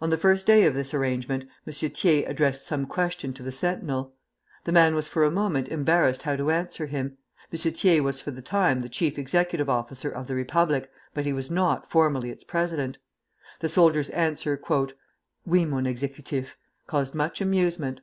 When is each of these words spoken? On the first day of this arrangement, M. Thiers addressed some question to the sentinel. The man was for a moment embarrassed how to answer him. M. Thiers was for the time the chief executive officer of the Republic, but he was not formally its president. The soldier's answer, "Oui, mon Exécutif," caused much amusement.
On 0.00 0.10
the 0.10 0.16
first 0.18 0.48
day 0.48 0.64
of 0.64 0.74
this 0.74 0.92
arrangement, 0.92 1.44
M. 1.64 1.72
Thiers 1.72 2.24
addressed 2.26 2.66
some 2.66 2.86
question 2.86 3.32
to 3.34 3.42
the 3.44 3.52
sentinel. 3.52 4.12
The 4.64 4.72
man 4.72 4.96
was 4.96 5.06
for 5.06 5.22
a 5.22 5.30
moment 5.30 5.68
embarrassed 5.68 6.24
how 6.24 6.34
to 6.34 6.50
answer 6.50 6.86
him. 6.86 7.18
M. 7.52 7.72
Thiers 7.72 8.02
was 8.02 8.20
for 8.20 8.32
the 8.32 8.42
time 8.42 8.80
the 8.80 8.88
chief 8.88 9.16
executive 9.16 9.68
officer 9.70 10.10
of 10.10 10.26
the 10.26 10.34
Republic, 10.34 10.90
but 11.12 11.24
he 11.24 11.32
was 11.32 11.52
not 11.52 11.88
formally 11.88 12.30
its 12.30 12.42
president. 12.42 12.98
The 13.60 13.68
soldier's 13.68 14.10
answer, 14.10 14.60
"Oui, 14.68 15.64
mon 15.64 15.84
Exécutif," 15.84 16.56
caused 16.88 17.14
much 17.14 17.40
amusement. 17.40 18.00